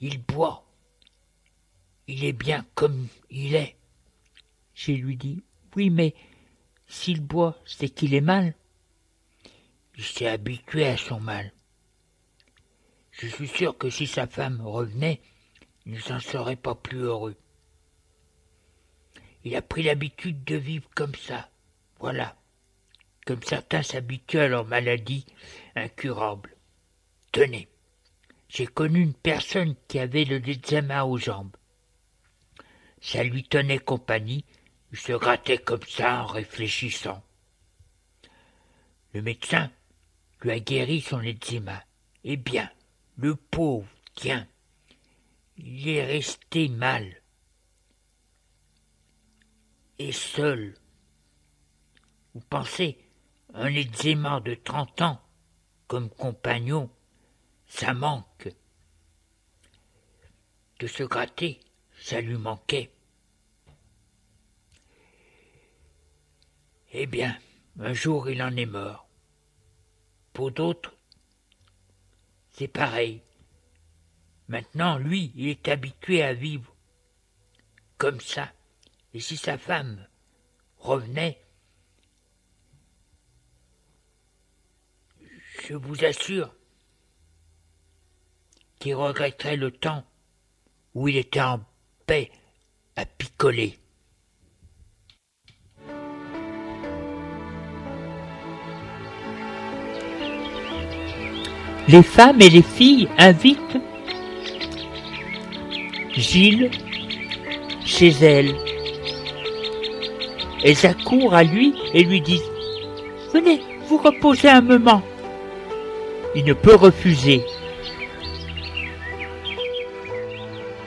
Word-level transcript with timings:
Il 0.00 0.18
boit. 0.18 0.62
Il 2.06 2.22
est 2.22 2.34
bien 2.34 2.66
comme 2.74 3.08
il 3.30 3.54
est. 3.54 3.76
Je 4.74 4.92
lui 4.92 5.16
dis 5.16 5.42
Oui, 5.74 5.88
mais 5.88 6.14
s'il 6.86 7.22
boit, 7.22 7.58
c'est 7.64 7.88
qu'il 7.88 8.12
est 8.12 8.20
mal. 8.20 8.54
Il 9.96 10.04
s'est 10.04 10.28
habitué 10.28 10.86
à 10.86 10.98
son 10.98 11.18
mal. 11.18 11.50
Je 13.10 13.26
suis 13.26 13.48
sûr 13.48 13.78
que 13.78 13.88
si 13.88 14.06
sa 14.06 14.26
femme 14.26 14.60
revenait, 14.60 15.22
il 15.86 15.94
ne 15.94 16.00
s'en 16.00 16.20
serait 16.20 16.56
pas 16.56 16.74
plus 16.74 16.98
heureux. 16.98 17.36
Il 19.44 19.56
a 19.56 19.62
pris 19.62 19.82
l'habitude 19.82 20.44
de 20.44 20.56
vivre 20.56 20.90
comme 20.94 21.14
ça. 21.14 21.48
Voilà. 22.00 22.36
Comme 23.24 23.42
certains 23.42 23.82
s'habituent 23.82 24.40
à 24.40 24.48
leur 24.48 24.66
maladie 24.66 25.24
incurable. 25.74 26.54
Tenez. 27.32 27.66
J'ai 28.54 28.68
connu 28.68 29.00
une 29.00 29.14
personne 29.14 29.74
qui 29.88 29.98
avait 29.98 30.24
le 30.24 30.38
l'eczéma 30.38 31.06
aux 31.06 31.18
jambes. 31.18 31.56
Ça 33.00 33.24
lui 33.24 33.42
tenait 33.42 33.80
compagnie, 33.80 34.44
il 34.92 34.98
se 34.98 35.10
grattait 35.10 35.58
comme 35.58 35.82
ça 35.82 36.22
en 36.22 36.26
réfléchissant. 36.26 37.24
Le 39.12 39.22
médecin 39.22 39.72
lui 40.40 40.52
a 40.52 40.60
guéri 40.60 41.00
son 41.00 41.20
eczéma. 41.20 41.82
Eh 42.22 42.36
bien, 42.36 42.70
le 43.16 43.34
pauvre, 43.34 43.88
tiens, 44.14 44.46
il 45.56 45.88
est 45.88 46.04
resté 46.04 46.68
mal 46.68 47.22
et 49.98 50.12
seul. 50.12 50.74
Vous 52.34 52.42
pensez, 52.48 52.98
un 53.52 53.74
eczéma 53.74 54.38
de 54.38 54.54
trente 54.54 55.02
ans, 55.02 55.20
comme 55.88 56.08
compagnon, 56.08 56.88
ça 57.74 57.92
manque. 57.92 58.54
De 60.78 60.86
se 60.86 61.02
gratter, 61.02 61.58
ça 62.00 62.20
lui 62.20 62.36
manquait. 62.36 62.92
Eh 66.92 67.06
bien, 67.06 67.36
un 67.80 67.92
jour 67.92 68.30
il 68.30 68.40
en 68.44 68.56
est 68.56 68.66
mort. 68.66 69.08
Pour 70.32 70.52
d'autres, 70.52 70.96
c'est 72.52 72.68
pareil. 72.68 73.22
Maintenant, 74.46 74.96
lui, 74.96 75.32
il 75.34 75.48
est 75.48 75.66
habitué 75.66 76.22
à 76.22 76.32
vivre 76.32 76.72
comme 77.98 78.20
ça. 78.20 78.52
Et 79.14 79.20
si 79.20 79.36
sa 79.36 79.58
femme 79.58 80.06
revenait, 80.78 81.42
je 85.66 85.74
vous 85.74 86.04
assure 86.04 86.53
qu'il 88.84 88.96
regretterait 88.96 89.56
le 89.56 89.70
temps 89.70 90.04
où 90.94 91.08
il 91.08 91.16
était 91.16 91.40
en 91.40 91.58
paix 92.06 92.30
à 92.96 93.06
picoler. 93.06 93.78
Les 101.88 102.02
femmes 102.02 102.42
et 102.42 102.50
les 102.50 102.60
filles 102.60 103.08
invitent 103.16 103.78
Gilles 106.12 106.70
chez 107.86 108.10
elles. 108.10 108.54
Elles 110.62 110.84
accourent 110.84 111.34
à 111.34 111.42
lui 111.42 111.74
et 111.94 112.04
lui 112.04 112.20
disent 112.20 112.50
Venez, 113.32 113.62
vous 113.88 113.96
reposez 113.96 114.50
un 114.50 114.60
moment. 114.60 115.02
Il 116.34 116.44
ne 116.44 116.52
peut 116.52 116.74
refuser. 116.74 117.42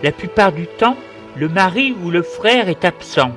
La 0.03 0.11
plupart 0.11 0.51
du 0.51 0.67
temps, 0.67 0.95
le 1.35 1.49
mari 1.49 1.95
ou 2.03 2.11
le 2.11 2.21
frère 2.21 2.69
est 2.69 2.85
absent. 2.85 3.31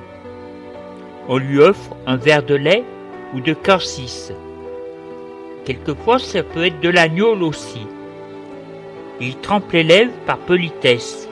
On 1.27 1.37
lui 1.37 1.59
offre 1.59 1.95
un 2.05 2.17
verre 2.17 2.43
de 2.43 2.55
lait 2.55 2.83
ou 3.33 3.39
de 3.39 3.53
corsis. 3.53 4.31
Quelquefois, 5.65 6.19
ça 6.19 6.43
peut 6.43 6.65
être 6.65 6.79
de 6.79 6.89
l'agneau 6.89 7.35
aussi. 7.41 7.87
Il 9.19 9.37
trempe 9.37 9.71
les 9.71 9.83
lèvres 9.83 10.13
par 10.25 10.37
politesse. 10.37 11.27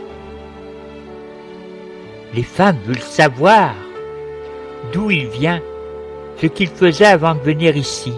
Les 2.33 2.43
femmes 2.43 2.77
veulent 2.85 2.99
savoir 2.99 3.73
d'où 4.93 5.09
il 5.11 5.27
vient, 5.27 5.61
ce 6.41 6.47
qu'il 6.47 6.69
faisait 6.69 7.05
avant 7.05 7.35
de 7.35 7.41
venir 7.41 7.75
ici. 7.75 8.13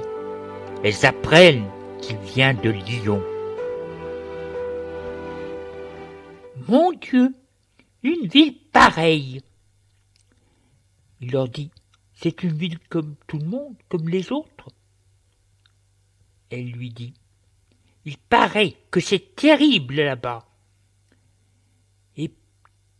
Elles 0.83 1.05
apprennent 1.05 1.65
qu'il 2.01 2.17
vient 2.17 2.53
de 2.53 2.69
Lyon. 2.69 3.21
Mon 6.71 6.93
Dieu, 6.93 7.35
une 8.01 8.27
ville 8.27 8.57
pareille. 8.71 9.41
Il 11.19 11.31
leur 11.31 11.49
dit, 11.49 11.69
c'est 12.13 12.43
une 12.43 12.57
ville 12.57 12.79
comme 12.87 13.17
tout 13.27 13.39
le 13.39 13.45
monde, 13.45 13.75
comme 13.89 14.07
les 14.07 14.31
autres. 14.31 14.69
Elle 16.49 16.71
lui 16.71 16.89
dit, 16.89 17.13
il 18.05 18.17
paraît 18.17 18.77
que 18.89 19.01
c'est 19.01 19.35
terrible 19.35 19.95
là-bas. 19.95 20.47
Et 22.15 22.31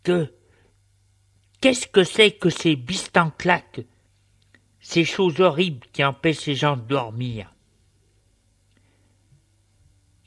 que 0.04 0.34
Qu'est-ce 1.62 1.88
que 1.88 2.04
c'est 2.04 2.32
que 2.32 2.50
ces 2.50 2.76
bistanclaques, 2.76 3.86
ces 4.82 5.06
choses 5.06 5.40
horribles 5.40 5.88
qui 5.94 6.04
empêchent 6.04 6.48
les 6.48 6.56
gens 6.56 6.76
de 6.76 6.82
dormir? 6.82 7.56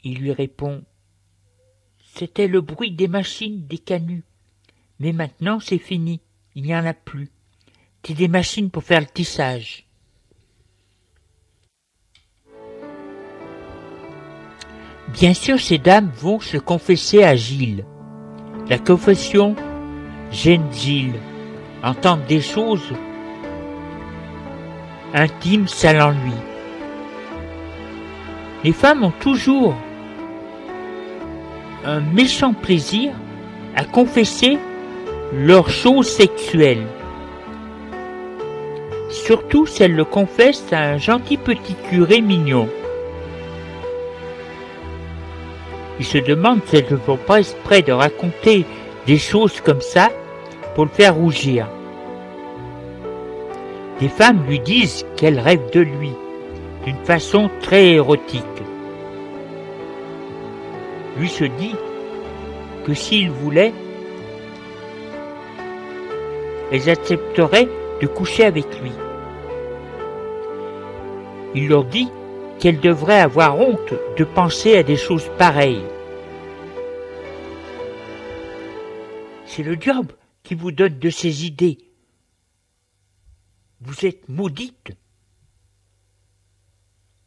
Il 0.03 0.21
lui 0.21 0.33
répond 0.33 0.83
C'était 2.17 2.47
le 2.47 2.61
bruit 2.61 2.93
des 2.93 3.09
machines, 3.09 3.67
des 3.67 3.79
canuts. 3.79 4.23
Mais 5.01 5.13
maintenant 5.13 5.59
c'est 5.59 5.79
fini, 5.79 6.21
il 6.55 6.63
n'y 6.63 6.77
en 6.77 6.87
a 6.87 6.95
plus. 6.95 7.29
C'est 8.05 8.15
des 8.15 8.29
machines 8.29 8.71
pour 8.71 8.85
faire 8.85 9.01
le 9.01 9.07
tissage. 9.07 9.89
Bien 15.13 15.35
sûr, 15.35 15.59
ces 15.59 15.79
dames 15.79 16.11
vont 16.15 16.39
se 16.39 16.57
confesser 16.57 17.25
à 17.25 17.35
Gilles. 17.35 17.85
La 18.69 18.79
confession 18.79 19.57
gêne 20.31 20.73
Gilles, 20.73 21.19
entendre 21.83 22.25
des 22.27 22.41
choses 22.41 22.93
intimes, 25.13 25.67
ça 25.67 25.93
l'ennuie. 25.93 26.33
Les 28.63 28.73
femmes 28.73 29.05
ont 29.05 29.13
toujours 29.21 29.75
un 31.85 32.01
méchant 32.01 32.55
plaisir 32.55 33.13
à 33.77 33.85
confesser 33.85 34.59
leurs 35.33 35.69
choses 35.69 36.09
sexuelles. 36.09 36.87
Surtout 39.11 39.67
si 39.67 39.83
elles 39.83 39.95
le 39.95 40.05
confessent 40.05 40.73
à 40.73 40.81
un 40.81 40.99
gentil 40.99 41.37
petit 41.37 41.75
curé 41.91 42.21
mignon. 42.21 42.69
Il 46.01 46.05
se 46.05 46.19
demande 46.19 46.61
si 46.67 46.77
elles 46.77 46.91
ne 46.91 46.97
font 46.97 47.17
pas 47.17 47.39
exprès 47.39 47.83
de 47.83 47.93
raconter 47.93 48.65
des 49.07 49.19
choses 49.19 49.61
comme 49.61 49.81
ça 49.81 50.11
pour 50.75 50.85
le 50.85 50.91
faire 50.91 51.15
rougir. 51.15 51.69
Des 54.01 54.09
femmes 54.09 54.45
lui 54.49 54.59
disent 54.59 55.07
qu'elles 55.17 55.39
rêvent 55.39 55.71
de 55.73 55.81
lui, 55.81 56.13
d'une 56.85 57.05
façon 57.05 57.49
très 57.61 57.91
érotique. 57.91 58.54
Lui 61.17 61.29
se 61.29 61.45
dit 61.45 61.75
que 62.85 62.95
s'il 62.95 63.31
voulait, 63.31 63.73
elles 66.73 66.91
accepteraient 66.91 67.69
de 68.01 68.07
coucher 68.07 68.45
avec 68.45 68.67
lui. 68.81 68.91
Il 71.55 71.69
leur 71.69 71.85
dit 71.85 72.09
qu'elles 72.59 72.81
devraient 72.81 73.21
avoir 73.21 73.59
honte 73.59 73.95
de 74.17 74.25
penser 74.25 74.77
à 74.77 74.83
des 74.83 74.97
choses 74.97 75.31
pareilles. 75.39 75.85
C'est 79.47 79.63
le 79.63 79.77
diable 79.77 80.15
qui 80.43 80.55
vous 80.55 80.73
donne 80.73 80.99
de 80.99 81.11
ces 81.11 81.47
idées. 81.47 81.79
Vous 83.81 84.05
êtes 84.05 84.29
maudite. 84.29 84.91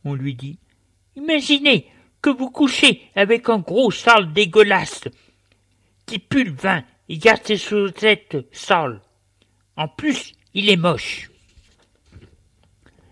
On 0.04 0.14
lui 0.14 0.36
dit 0.36 0.60
Imaginez 1.16 1.88
vous 2.30 2.50
couchez 2.50 3.02
avec 3.16 3.50
un 3.50 3.60
gros 3.60 3.92
sale 3.92 4.34
dégueulasse 4.34 5.04
qui 6.06 6.20
pue 6.20 6.46
le 6.46 6.54
vin 6.54 6.84
et 7.10 7.18
garde 7.18 7.46
ses 7.46 7.58
chaussettes 7.58 8.38
sales. 8.52 9.02
En 9.76 9.88
plus, 9.88 10.34
il 10.54 10.70
est 10.70 10.78
moche. 10.78 11.30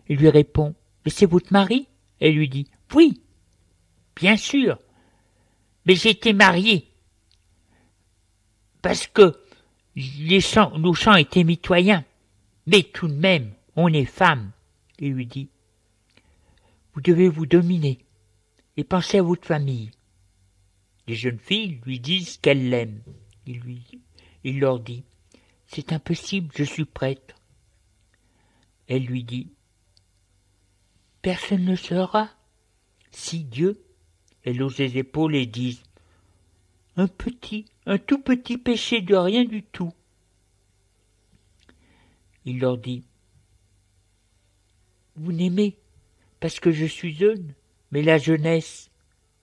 Il 0.08 0.18
lui 0.18 0.30
répond 0.30 0.76
Mais 1.04 1.12
c'est 1.12 1.26
votre 1.26 1.52
mari? 1.52 1.88
Elle 2.20 2.36
lui 2.36 2.50
dit 2.50 2.68
Oui, 2.94 3.22
bien 4.16 4.38
sûr. 4.38 4.80
Mais 5.86 5.96
j'étais 5.96 6.34
mariée. 6.34 6.88
Parce 8.82 9.08
que 9.08 9.36
les 9.96 10.42
chants, 10.42 10.78
nos 10.78 10.94
chants 10.94 11.16
étaient 11.16 11.44
mitoyens, 11.44 12.04
mais 12.68 12.84
tout 12.84 13.08
de 13.08 13.14
même, 13.14 13.52
on 13.76 13.92
est 13.92 14.06
femme. 14.06 14.52
Il 15.00 15.14
lui 15.14 15.26
dit, 15.26 15.50
vous 16.94 17.02
devez 17.02 17.28
vous 17.28 17.46
dominer 17.46 18.05
et 18.78 18.84
penser 18.84 19.20
à 19.20 19.24
votre 19.24 19.48
famille. 19.48 19.92
Les 21.08 21.16
jeunes 21.16 21.40
filles 21.40 21.80
lui 21.86 22.00
disent 22.00 22.38
qu'elles 22.38 22.70
l'aiment. 22.70 23.02
Il, 24.44 24.60
leur 24.60 24.80
dit 24.80 25.04
C'est 25.68 25.94
impossible, 25.94 26.52
je 26.56 26.64
suis 26.64 26.86
prêtre. 26.86 27.36
Elle 28.88 29.06
lui 29.06 29.24
dit 29.24 29.52
Personne 31.22 31.66
ne 31.66 31.76
saura. 31.76 32.30
Si 33.12 33.44
Dieu, 33.44 33.82
elle 34.44 34.62
hausse 34.62 34.78
les 34.78 34.98
épaules 34.98 35.36
et 35.36 35.46
dit 35.46 35.82
Un 36.98 37.08
petit, 37.08 37.66
un 37.86 37.98
tout 37.98 38.22
petit 38.22 38.58
péché 38.58 39.02
de 39.02 39.16
rien 39.16 39.46
du 39.46 39.64
tout. 39.64 39.94
Il 42.46 42.60
leur 42.60 42.78
dit 42.78 43.04
Vous 45.16 45.32
n'aimez 45.32 45.78
parce 46.40 46.60
que 46.60 46.72
je 46.72 46.86
suis 46.86 47.16
jeune, 47.16 47.54
mais 47.92 48.02
la 48.02 48.18
jeunesse 48.18 48.90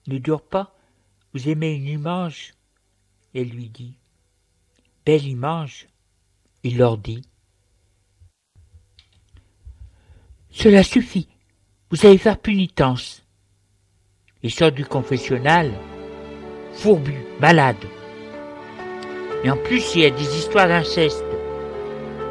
ne 0.07 0.17
dure 0.17 0.41
pas. 0.41 0.75
Vous 1.33 1.49
aimez 1.49 1.73
une 1.73 1.87
image? 1.87 2.53
Elle 3.33 3.49
lui 3.49 3.69
dit 3.69 3.95
Belle 5.05 5.25
image. 5.25 5.87
Il 6.63 6.77
leur 6.77 6.97
dit 6.97 7.23
Cela 10.51 10.83
suffit. 10.83 11.27
Vous 11.89 12.05
allez 12.05 12.17
faire 12.17 12.37
punitence. 12.37 13.23
Il 14.43 14.51
sort 14.51 14.71
du 14.71 14.85
confessionnal, 14.85 15.71
fourbu, 16.73 17.15
malade. 17.39 17.77
Et 19.43 19.49
en 19.49 19.57
plus, 19.57 19.95
il 19.95 20.01
y 20.01 20.05
a 20.05 20.09
des 20.09 20.37
histoires 20.37 20.67
d'inceste, 20.67 21.23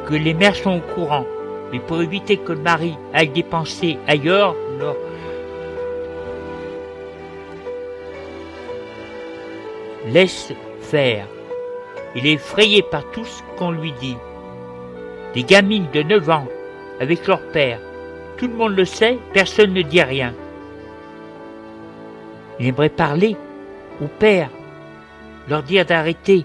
que 0.06 0.14
les 0.14 0.34
mères 0.34 0.56
sont 0.56 0.78
au 0.78 0.94
courant. 0.94 1.26
Mais 1.72 1.80
pour 1.80 2.02
éviter 2.02 2.36
que 2.36 2.52
le 2.52 2.60
mari 2.60 2.94
aille 3.12 3.30
dépenser 3.30 3.98
ailleurs, 4.06 4.54
non. 4.78 4.94
Laisse 10.06 10.52
faire. 10.80 11.26
Il 12.14 12.26
est 12.26 12.32
effrayé 12.32 12.82
par 12.82 13.10
tout 13.12 13.24
ce 13.24 13.42
qu'on 13.56 13.70
lui 13.70 13.92
dit. 14.00 14.16
Des 15.34 15.44
gamines 15.44 15.88
de 15.92 16.02
9 16.02 16.30
ans, 16.30 16.48
avec 17.00 17.26
leur 17.26 17.40
père, 17.52 17.80
tout 18.36 18.48
le 18.48 18.54
monde 18.54 18.76
le 18.76 18.84
sait, 18.84 19.18
personne 19.32 19.72
ne 19.72 19.82
dit 19.82 20.02
rien. 20.02 20.34
Il 22.58 22.66
aimerait 22.66 22.90
parler 22.90 23.36
au 24.02 24.06
père, 24.06 24.50
leur 25.48 25.62
dire 25.62 25.86
d'arrêter, 25.86 26.44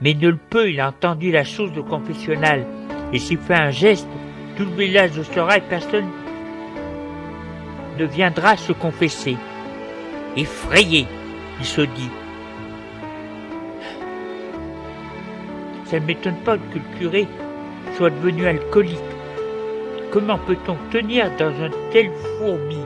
mais 0.00 0.14
ne 0.14 0.28
le 0.28 0.36
peut, 0.36 0.70
il 0.70 0.80
a 0.80 0.88
entendu 0.88 1.32
la 1.32 1.44
chose 1.44 1.72
de 1.72 1.80
confessionnal, 1.80 2.66
et 3.12 3.18
s'il 3.18 3.38
fait 3.38 3.54
un 3.54 3.70
geste, 3.70 4.08
tout 4.56 4.64
le 4.64 4.70
village 4.70 5.16
le 5.16 5.24
saura 5.24 5.58
et 5.58 5.62
personne 5.62 6.08
ne 7.98 8.04
viendra 8.04 8.56
se 8.56 8.72
confesser. 8.72 9.36
Effrayé, 10.36 11.06
il 11.60 11.66
se 11.66 11.82
dit. 11.82 12.10
Ça 15.94 16.00
ne 16.00 16.06
m'étonne 16.06 16.38
pas 16.38 16.56
que 16.56 16.74
le 16.74 16.98
curé 16.98 17.28
soit 17.96 18.10
devenu 18.10 18.46
alcoolique. 18.46 18.98
Comment 20.10 20.38
peut-on 20.38 20.74
tenir 20.90 21.30
dans 21.38 21.52
un 21.62 21.70
tel 21.92 22.10
fourmi 22.36 22.80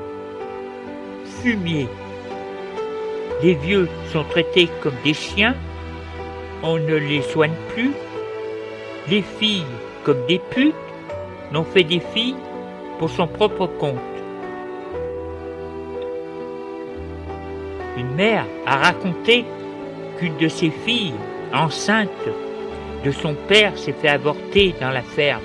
Fumier? 1.24 1.88
Les 3.42 3.54
vieux 3.54 3.88
sont 4.12 4.24
traités 4.24 4.68
comme 4.82 4.92
des 5.04 5.14
chiens, 5.14 5.54
on 6.62 6.76
ne 6.76 6.96
les 6.96 7.22
soigne 7.22 7.54
plus. 7.72 7.92
Les 9.08 9.22
filles 9.22 9.64
comme 10.04 10.26
des 10.26 10.38
putes, 10.50 10.74
n'ont 11.50 11.64
fait 11.64 11.84
des 11.84 12.00
filles 12.00 12.36
pour 12.98 13.08
son 13.08 13.26
propre 13.26 13.68
compte. 13.78 13.96
Une 17.96 18.14
mère 18.16 18.44
a 18.66 18.76
raconté 18.76 19.46
qu'une 20.18 20.36
de 20.36 20.48
ses 20.48 20.68
filles, 20.68 21.14
enceinte 21.54 22.10
de 23.05 23.11
son 23.11 23.35
père, 23.35 23.76
s'est 23.78 23.93
fait 23.93 24.09
avorter 24.09 24.75
dans 24.81 24.90
la 24.90 25.02
ferme. 25.02 25.43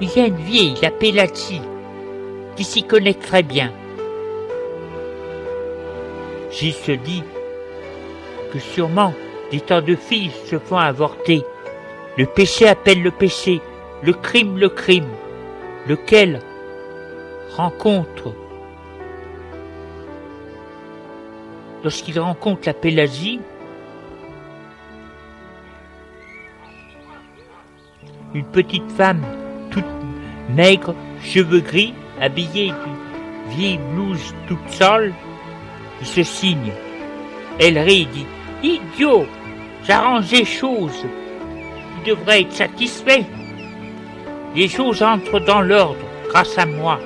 Il 0.00 0.10
y 0.16 0.20
a 0.20 0.26
une 0.26 0.36
vieille, 0.36 0.74
la 0.82 0.90
Pellati, 0.90 1.60
qui 2.56 2.64
s'y 2.64 2.84
connaît 2.84 3.14
très 3.14 3.42
bien. 3.42 3.72
J'y 6.50 6.72
se 6.72 6.92
dit 6.92 7.22
que 8.52 8.58
sûrement 8.58 9.14
des 9.50 9.60
tas 9.60 9.80
de 9.80 9.94
filles 9.94 10.32
se 10.46 10.58
font 10.58 10.78
avorter. 10.78 11.42
Le 12.16 12.26
péché 12.26 12.66
appelle 12.66 13.02
le 13.02 13.10
péché, 13.10 13.60
le 14.02 14.12
crime 14.12 14.58
le 14.58 14.68
crime, 14.68 15.10
lequel 15.86 16.40
rencontre 17.56 18.32
lorsqu'il 21.82 22.18
rencontre 22.20 22.62
la 22.66 22.74
Pélagie, 22.74 23.40
une 28.34 28.44
petite 28.44 28.90
femme 28.92 29.22
toute 29.70 29.84
maigre, 30.50 30.94
cheveux 31.22 31.60
gris, 31.60 31.94
habillée 32.20 32.72
d'une 32.72 33.56
vieille 33.56 33.80
blouse 33.92 34.34
toute 34.46 34.68
sale, 34.68 35.12
il 36.00 36.06
se 36.06 36.22
signe. 36.22 36.72
Elle 37.58 37.78
rit 37.78 38.02
et 38.02 38.06
dit 38.06 38.26
Idiot 38.62 39.26
J'arrange 39.84 40.30
les 40.30 40.44
choses. 40.44 41.04
Tu 42.04 42.10
devrais 42.10 42.42
être 42.42 42.52
satisfait. 42.52 43.24
Les 44.54 44.68
choses 44.68 45.02
entrent 45.02 45.40
dans 45.40 45.62
l'ordre 45.62 46.04
grâce 46.28 46.56
à 46.58 46.66
moi. 46.66 47.00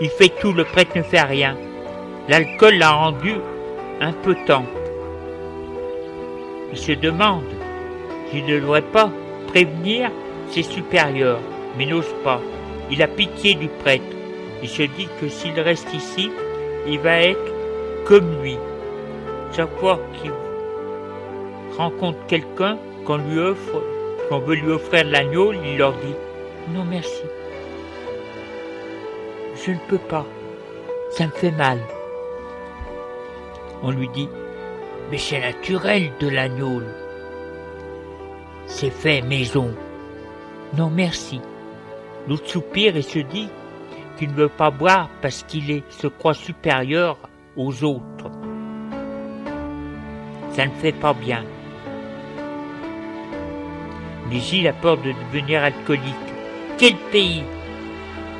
Il 0.00 0.08
fait 0.10 0.32
tout, 0.40 0.52
le 0.52 0.64
prêtre 0.64 0.96
ne 0.96 1.02
fait 1.02 1.22
rien. 1.22 1.56
L'alcool 2.28 2.74
l'a 2.74 2.90
rendu 2.90 3.34
temps. 4.46 4.64
Il 6.70 6.78
se 6.78 6.92
demande 6.92 7.44
s'il 8.30 8.44
ne 8.44 8.60
devrait 8.60 8.82
pas 8.82 9.10
prévenir 9.48 10.10
ses 10.50 10.62
supérieurs, 10.62 11.40
mais 11.76 11.86
n'ose 11.86 12.14
pas. 12.22 12.40
Il 12.90 13.02
a 13.02 13.08
pitié 13.08 13.54
du 13.54 13.68
prêtre. 13.68 14.04
Il 14.62 14.68
se 14.68 14.82
dit 14.82 15.08
que 15.20 15.28
s'il 15.28 15.58
reste 15.58 15.92
ici, 15.92 16.30
il 16.86 16.98
va 17.00 17.20
être 17.20 17.52
comme 18.04 18.42
lui. 18.42 18.56
Chaque 19.54 19.74
fois 19.78 19.98
qu'il 20.20 20.32
rencontre 21.76 22.18
quelqu'un, 22.26 22.78
qu'on 23.04 23.18
lui 23.18 23.38
offre, 23.38 23.82
qu'on 24.28 24.38
veut 24.40 24.56
lui 24.56 24.70
offrir 24.70 25.04
l'agneau, 25.04 25.52
il 25.52 25.78
leur 25.78 25.92
dit 25.92 26.14
Non 26.74 26.84
merci. 26.84 27.22
Je 29.64 29.72
ne 29.72 29.78
peux 29.88 29.98
pas. 29.98 30.24
Ça 31.10 31.26
me 31.26 31.32
fait 31.32 31.50
mal. 31.50 31.78
On 33.82 33.90
lui 33.90 34.08
dit 34.08 34.28
Mais 35.10 35.18
c'est 35.18 35.40
naturel 35.40 36.12
de 36.20 36.28
l'agneau. 36.28 36.82
C'est 38.66 38.90
fait 38.90 39.22
maison. 39.22 39.74
Non 40.76 40.90
merci. 40.90 41.40
L'autre 42.28 42.48
soupire 42.48 42.96
et 42.96 43.02
se 43.02 43.18
dit 43.18 43.48
qu'il 44.16 44.30
ne 44.30 44.34
veut 44.34 44.48
pas 44.48 44.70
boire 44.70 45.08
parce 45.22 45.42
qu'il 45.42 45.82
se 45.88 46.06
croit 46.06 46.34
supérieur 46.34 47.18
aux 47.56 47.84
autres. 47.84 48.30
Ça 50.52 50.66
ne 50.66 50.72
fait 50.72 50.92
pas 50.92 51.14
bien. 51.14 51.44
Mais 54.28 54.40
Gilles 54.40 54.68
a 54.68 54.72
peur 54.72 54.98
de 54.98 55.12
devenir 55.12 55.62
alcoolique. 55.62 56.14
Quel 56.76 56.96
pays? 57.10 57.42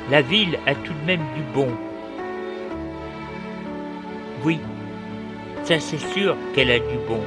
La 0.09 0.23
ville 0.23 0.57
a 0.65 0.73
tout 0.73 0.93
de 0.93 1.05
même 1.05 1.21
du 1.35 1.43
bon. 1.53 1.67
Oui, 4.43 4.59
ça 5.63 5.79
c'est 5.79 5.99
sûr 5.99 6.35
qu'elle 6.55 6.71
a 6.71 6.79
du 6.79 6.97
bon. 7.07 7.19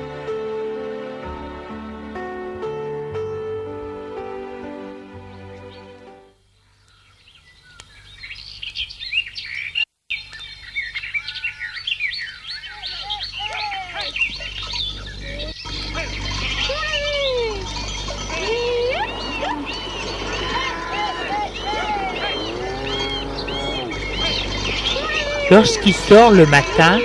Lorsqu'il 25.63 25.95
sort 25.95 26.33
le 26.33 26.45
matin, 26.45 26.99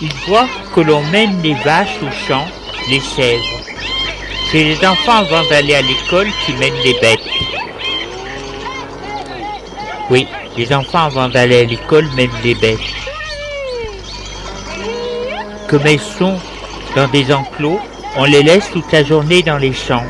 il 0.00 0.10
voit 0.26 0.48
que 0.74 0.80
l'on 0.80 1.02
mène 1.10 1.42
les 1.42 1.52
vaches 1.52 1.98
au 2.00 2.10
champ, 2.26 2.46
les 2.88 2.98
chèvres. 2.98 3.60
C'est 4.50 4.64
les 4.64 4.86
enfants 4.86 5.18
avant 5.18 5.46
d'aller 5.50 5.74
à 5.74 5.82
l'école 5.82 6.28
qui 6.46 6.54
mènent 6.54 6.82
les 6.82 6.98
bêtes. 6.98 7.20
Oui, 10.08 10.26
les 10.56 10.72
enfants 10.72 11.08
avant 11.08 11.28
d'aller 11.28 11.60
à 11.60 11.64
l'école 11.64 12.08
mènent 12.16 12.30
les 12.42 12.54
bêtes. 12.54 12.78
comme 15.68 15.86
elles 15.86 16.00
sont 16.00 16.38
dans 16.96 17.08
des 17.08 17.30
enclos, 17.34 17.80
on 18.16 18.24
les 18.24 18.42
laisse 18.42 18.70
toute 18.72 18.90
la 18.92 19.04
journée 19.04 19.42
dans 19.42 19.58
les 19.58 19.74
champs. 19.74 20.06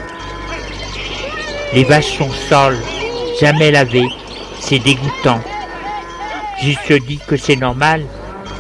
Les 1.74 1.82
vaches 1.82 2.18
sont 2.18 2.30
sales, 2.48 2.80
jamais 3.40 3.72
lavées, 3.72 4.08
c'est 4.60 4.78
dégoûtant. 4.78 5.40
Je 6.62 6.72
te 6.86 6.92
dis 6.92 7.18
que 7.26 7.38
c'est 7.38 7.56
normal, 7.56 8.04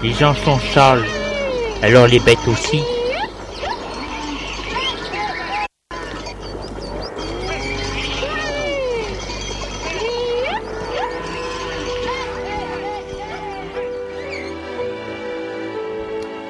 les 0.02 0.12
gens 0.12 0.32
sont 0.32 0.58
sales, 0.58 1.04
alors 1.82 2.06
les 2.06 2.18
bêtes 2.18 2.38
aussi. 2.48 2.80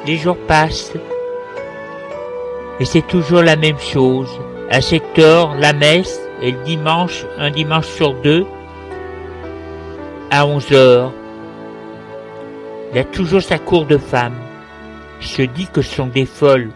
Les 0.06 0.16
jours 0.16 0.36
passent 0.46 0.92
et 2.78 2.84
c'est 2.84 3.06
toujours 3.06 3.42
la 3.42 3.56
même 3.56 3.78
chose. 3.78 4.30
À 4.70 4.80
cette 4.80 5.18
heure, 5.18 5.56
la 5.56 5.72
messe 5.72 6.20
et 6.40 6.52
le 6.52 6.62
dimanche, 6.62 7.26
un 7.38 7.50
dimanche 7.50 7.88
sur 7.88 8.14
deux, 8.14 8.46
à 10.30 10.46
11 10.46 10.72
heures. 10.72 11.12
Il 12.92 12.98
a 12.98 13.04
toujours 13.04 13.42
sa 13.42 13.58
cour 13.58 13.86
de 13.86 13.98
femmes. 13.98 14.38
Il 15.20 15.26
se 15.26 15.42
dit 15.42 15.68
que 15.72 15.80
ce 15.80 15.94
sont 15.94 16.08
des 16.08 16.26
folles, 16.26 16.70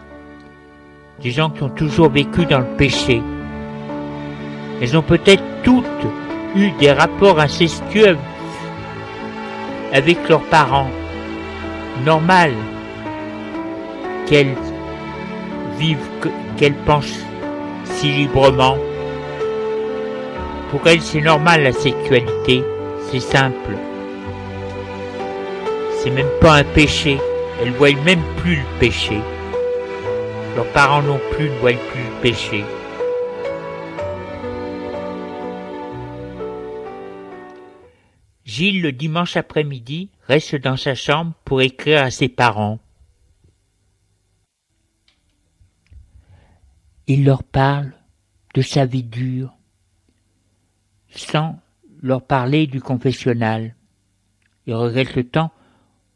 des 1.21 1.31
gens 1.31 1.49
qui 1.49 1.63
ont 1.63 1.69
toujours 1.69 2.09
vécu 2.09 2.45
dans 2.45 2.59
le 2.59 2.77
péché. 2.77 3.21
Elles 4.81 4.97
ont 4.97 5.01
peut-être 5.01 5.43
toutes 5.63 5.85
eu 6.55 6.71
des 6.79 6.91
rapports 6.91 7.39
incestueux 7.39 8.17
avec 9.91 10.29
leurs 10.29 10.43
parents. 10.45 10.89
Normal 12.05 12.51
qu'elles 14.25 14.55
vivent, 15.77 15.97
qu'elles 16.57 16.75
pensent 16.85 17.19
si 17.83 18.09
librement. 18.09 18.77
Pour 20.71 20.87
elles, 20.87 21.01
c'est 21.01 21.21
normal 21.21 21.63
la 21.63 21.71
sexualité, 21.71 22.63
c'est 23.09 23.19
simple. 23.19 23.75
C'est 26.05 26.11
même 26.11 26.29
pas 26.39 26.57
un 26.57 26.63
péché, 26.63 27.17
elles 27.59 27.71
voient 27.71 27.99
même 28.03 28.21
plus 28.37 28.57
le 28.57 28.79
péché. 28.79 29.19
Leurs 30.55 30.71
parents 30.71 31.01
non 31.01 31.19
plus 31.31 31.49
ne 31.49 31.57
voient 31.57 31.71
plus 31.71 32.03
le 32.03 32.21
péché. 32.21 32.63
Gilles, 38.45 38.83
le 38.83 38.91
dimanche 38.91 39.35
après-midi, 39.35 40.11
reste 40.27 40.55
dans 40.57 40.77
sa 40.77 40.93
chambre 40.93 41.33
pour 41.43 41.63
écrire 41.63 42.03
à 42.03 42.11
ses 42.11 42.29
parents. 42.29 42.77
Il 47.07 47.25
leur 47.25 47.43
parle 47.43 47.93
de 48.53 48.61
sa 48.61 48.85
vie 48.85 49.01
dure, 49.01 49.55
sans 51.09 51.57
leur 52.03 52.21
parler 52.21 52.67
du 52.67 52.79
confessionnal. 52.79 53.73
Il 54.67 54.75
regrette 54.75 55.15
le 55.15 55.23
temps 55.23 55.51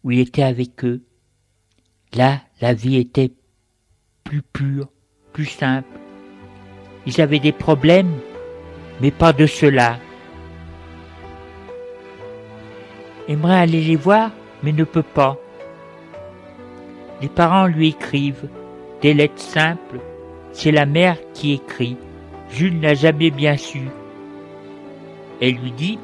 où 0.04 0.12
il 0.12 0.20
était 0.20 0.44
avec 0.44 0.84
eux. 0.86 1.02
Là, 2.14 2.42
la 2.62 2.74
vie 2.74 2.98
était 2.98 3.32
plus 4.24 4.42
pure, 4.42 4.90
plus 5.34 5.46
simple. 5.46 6.00
Ils 7.06 7.22
avaient 7.22 7.40
des 7.40 7.52
problèmes, 7.52 8.20
mais 9.02 9.12
pas 9.12 9.34
de 9.34 9.46
cela. 9.46 10.00
Aimerait 13.28 13.60
aller 13.60 13.82
les 13.82 13.96
voir, 13.96 14.32
mais 14.64 14.72
ne 14.72 14.84
peut 14.84 15.04
pas. 15.04 15.38
Les 17.22 17.30
parents 17.30 17.68
lui 17.68 17.90
écrivent 17.90 18.50
des 19.02 19.14
lettres 19.14 19.42
simples 19.42 20.00
c'est 20.52 20.72
la 20.72 20.86
mère 20.86 21.18
qui 21.34 21.54
écrit. 21.54 21.96
Jules 22.52 22.80
n'a 22.80 22.94
jamais 22.94 23.32
bien 23.32 23.58
su. 23.58 23.82
Elle 25.42 25.56
lui 25.56 25.72
dit 25.72 26.00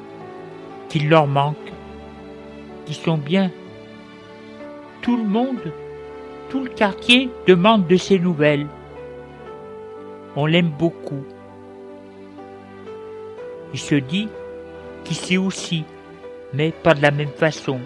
qu'il 0.89 1.09
leur 1.09 1.27
manque, 1.27 1.57
qu'ils 2.85 2.95
sont 2.95 3.17
bien. 3.17 3.51
Tout 5.05 5.17
le 5.17 5.23
monde, 5.23 5.71
tout 6.49 6.63
le 6.63 6.69
quartier 6.71 7.29
demande 7.45 7.85
de 7.85 7.95
ses 7.95 8.17
nouvelles. 8.17 8.65
On 10.35 10.47
l'aime 10.47 10.71
beaucoup. 10.71 11.23
Il 13.71 13.77
se 13.77 13.93
dit 13.93 14.27
qu'il 15.03 15.15
sait 15.15 15.37
aussi, 15.37 15.83
mais 16.53 16.71
pas 16.71 16.95
de 16.95 17.03
la 17.03 17.11
même 17.11 17.29
façon. 17.29 17.79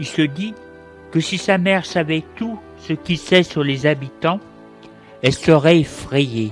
Il 0.00 0.06
se 0.06 0.22
dit 0.22 0.52
que 1.12 1.20
si 1.20 1.38
sa 1.38 1.58
mère 1.58 1.86
savait 1.86 2.24
tout 2.34 2.58
ce 2.78 2.92
qu'il 2.92 3.18
sait 3.18 3.44
sur 3.44 3.62
les 3.62 3.86
habitants, 3.86 4.40
elle 5.22 5.32
serait 5.32 5.78
effrayée. 5.78 6.50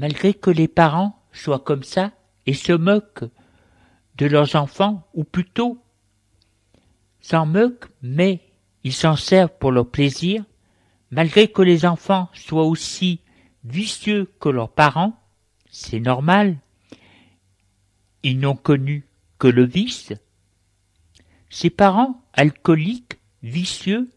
Malgré 0.00 0.32
que 0.32 0.48
les 0.48 0.66
parents 0.66 1.20
soient 1.30 1.58
comme 1.58 1.82
ça 1.82 2.12
et 2.46 2.54
se 2.54 2.72
moquent 2.72 3.28
de 4.16 4.24
leurs 4.24 4.56
enfants, 4.56 5.06
ou 5.12 5.24
plutôt 5.24 5.78
s'en 7.20 7.44
moquent, 7.44 7.90
mais 8.00 8.40
ils 8.82 8.94
s'en 8.94 9.14
servent 9.14 9.52
pour 9.60 9.72
leur 9.72 9.90
plaisir, 9.90 10.42
malgré 11.10 11.48
que 11.48 11.60
les 11.60 11.84
enfants 11.84 12.30
soient 12.32 12.64
aussi 12.64 13.20
vicieux 13.64 14.32
que 14.40 14.48
leurs 14.48 14.72
parents, 14.72 15.20
c'est 15.70 16.00
normal, 16.00 16.56
ils 18.22 18.38
n'ont 18.38 18.56
connu 18.56 19.06
que 19.38 19.48
le 19.48 19.66
vice, 19.66 20.14
ces 21.50 21.68
parents 21.68 22.22
alcooliques, 22.32 23.18
vicieux, 23.42 24.08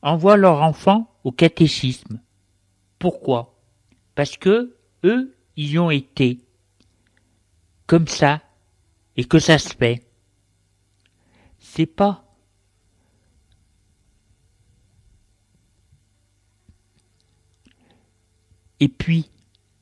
envoient 0.00 0.38
leurs 0.38 0.62
enfants 0.62 1.14
au 1.24 1.30
catéchisme. 1.30 2.22
Pourquoi? 2.98 3.54
Parce 4.14 4.38
que 4.38 4.77
eux, 5.04 5.34
ils 5.56 5.78
ont 5.78 5.90
été 5.90 6.40
comme 7.86 8.08
ça 8.08 8.42
et 9.16 9.24
que 9.24 9.38
ça 9.38 9.58
se 9.58 9.74
fait. 9.74 10.04
C'est 11.58 11.86
pas 11.86 12.28
Et 18.80 18.88
puis, 18.88 19.30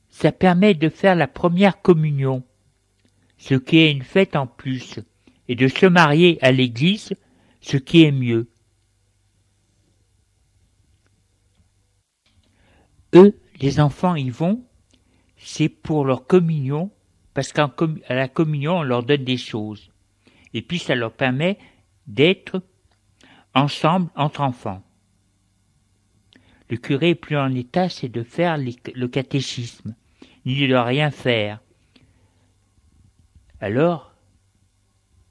ça 0.09 0.31
permet 0.31 0.73
de 0.73 0.89
faire 0.89 1.15
la 1.15 1.27
première 1.27 1.81
communion, 1.81 2.43
ce 3.37 3.55
qui 3.55 3.77
est 3.77 3.91
une 3.91 4.03
fête 4.03 4.35
en 4.35 4.47
plus, 4.47 4.99
et 5.47 5.55
de 5.55 5.67
se 5.67 5.85
marier 5.85 6.39
à 6.41 6.51
l'église, 6.51 7.13
ce 7.61 7.77
qui 7.77 8.03
est 8.03 8.11
mieux. 8.11 8.49
Eux, 13.13 13.39
les 13.61 13.79
enfants 13.79 14.15
y 14.15 14.29
vont, 14.29 14.66
c'est 15.49 15.69
pour 15.69 16.03
leur 16.03 16.27
communion, 16.27 16.91
parce 17.33 17.53
qu'à 17.53 17.73
la 18.09 18.27
communion, 18.27 18.79
on 18.79 18.83
leur 18.83 19.03
donne 19.03 19.23
des 19.23 19.37
choses. 19.37 19.89
Et 20.53 20.61
puis 20.61 20.77
ça 20.77 20.93
leur 20.93 21.13
permet 21.13 21.57
d'être 22.05 22.61
ensemble 23.55 24.09
entre 24.17 24.41
enfants. 24.41 24.83
Le 26.69 26.75
curé 26.75 27.11
est 27.11 27.15
plus 27.15 27.37
en 27.37 27.55
état, 27.55 27.87
c'est 27.87 28.09
de 28.09 28.23
faire 28.23 28.57
le 28.57 29.07
catéchisme, 29.07 29.95
ni 30.45 30.67
de 30.67 30.75
rien 30.75 31.11
faire. 31.11 31.61
Alors, 33.61 34.13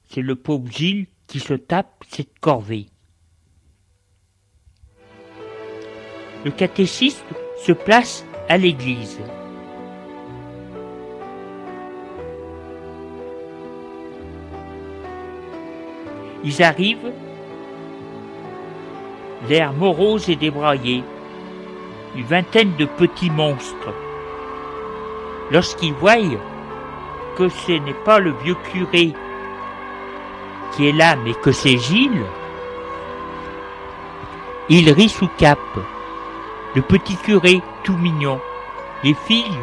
c'est 0.09 0.23
le 0.23 0.35
pauvre 0.35 0.71
Gilles 0.71 1.05
qui 1.27 1.39
se 1.39 1.53
tape 1.53 2.03
cette 2.09 2.39
corvée. 2.39 2.87
Le 6.43 6.49
catéchisme 6.49 7.35
se 7.63 7.71
place 7.71 8.25
à 8.49 8.57
l'église. 8.57 9.19
Ils 16.43 16.63
arrivent, 16.63 17.11
l'air 19.49 19.73
morose 19.73 20.29
et 20.29 20.35
débraillé, 20.35 21.03
une 22.15 22.25
vingtaine 22.25 22.75
de 22.77 22.85
petits 22.85 23.29
monstres. 23.29 23.93
Lorsqu'ils 25.51 25.93
voient 25.93 26.15
que 27.37 27.49
ce 27.49 27.71
n'est 27.71 27.93
pas 28.05 28.19
le 28.19 28.31
vieux 28.43 28.57
curé 28.71 29.13
qui 30.71 30.87
est 30.87 30.93
là, 30.93 31.15
mais 31.15 31.33
que 31.33 31.51
c'est 31.51 31.77
Gilles, 31.77 32.25
ils 34.69 34.91
rient 34.91 35.09
sous 35.09 35.29
cap. 35.37 35.59
Le 36.75 36.81
petit 36.81 37.15
curé, 37.15 37.61
tout 37.83 37.95
mignon. 37.97 38.39
Les 39.03 39.13
filles 39.13 39.59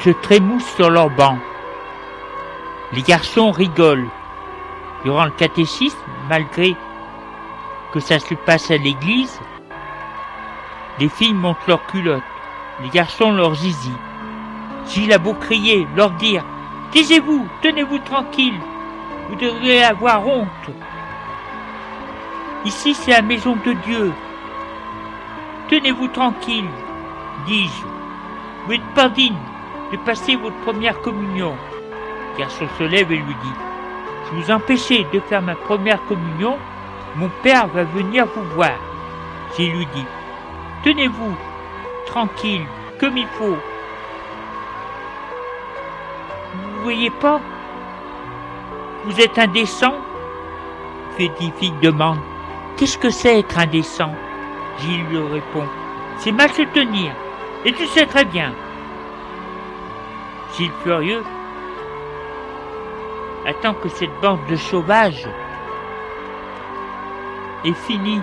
se 0.00 0.10
trémoussent 0.10 0.74
sur 0.76 0.88
leur 0.88 1.10
banc. 1.10 1.36
Les 2.92 3.02
garçons 3.02 3.50
rigolent. 3.50 4.08
Durant 5.04 5.24
le 5.24 5.30
catéchisme, 5.32 5.98
malgré 6.28 6.76
que 7.92 8.00
ça 8.00 8.18
se 8.18 8.34
passe 8.34 8.70
à 8.70 8.76
l'église, 8.76 9.40
les 10.98 11.08
filles 11.08 11.34
montent 11.34 11.66
leurs 11.66 11.86
culottes, 11.86 12.22
les 12.82 12.88
garçons 12.88 13.32
leurs 13.32 13.54
zizi. 13.54 13.92
Gilles 14.86 15.12
a 15.12 15.18
beau 15.18 15.34
crier, 15.34 15.86
leur 15.96 16.10
dire 16.12 16.44
Taisez-vous, 16.92 17.46
tenez-vous 17.62 17.98
tranquille, 18.00 18.60
vous 19.28 19.36
devriez 19.36 19.82
avoir 19.82 20.26
honte. 20.26 20.70
Ici 22.64 22.94
c'est 22.94 23.12
la 23.12 23.22
maison 23.22 23.56
de 23.64 23.72
Dieu. 23.72 24.12
Tenez-vous 25.68 26.08
tranquille, 26.08 26.68
dis-je. 27.46 27.86
Vous 28.64 28.72
n'êtes 28.72 28.94
pas 28.94 29.08
digne 29.08 29.38
de 29.90 29.96
passer 29.98 30.36
votre 30.36 30.58
première 30.60 31.00
communion. 31.00 31.54
Garçon 32.38 32.66
se 32.78 32.84
lève 32.84 33.10
et 33.10 33.16
lui 33.16 33.34
dit 33.42 33.71
vous 34.32 34.50
empêchez 34.50 35.06
de 35.12 35.20
faire 35.20 35.42
ma 35.42 35.54
première 35.54 36.02
communion, 36.06 36.56
mon 37.16 37.28
père 37.42 37.66
va 37.68 37.84
venir 37.84 38.26
vous 38.26 38.44
voir. 38.54 38.78
J'ai 39.56 39.66
lui 39.68 39.86
dit 39.94 40.06
Tenez-vous 40.84 41.36
tranquille, 42.06 42.64
comme 42.98 43.16
il 43.16 43.26
faut. 43.26 43.56
Vous 46.54 46.82
voyez 46.82 47.10
pas? 47.10 47.40
Vous 49.04 49.20
êtes 49.20 49.38
indécent? 49.38 49.94
Fétifique 51.16 51.78
demande 51.80 52.18
Qu'est-ce 52.76 52.96
que 52.96 53.10
c'est 53.10 53.40
être 53.40 53.58
indécent? 53.58 54.14
Gilles 54.78 55.04
lui 55.10 55.18
répond 55.18 55.66
C'est 56.18 56.32
mal 56.32 56.50
se 56.50 56.62
tenir, 56.62 57.12
et 57.64 57.72
tu 57.72 57.86
sais 57.86 58.06
très 58.06 58.24
bien. 58.24 58.52
Gilles 60.56 60.72
furieux 60.82 61.22
attend 63.46 63.74
que 63.74 63.88
cette 63.88 64.20
bande 64.20 64.44
de 64.48 64.56
sauvages 64.56 65.28
est 67.64 67.74
finie. 67.74 68.20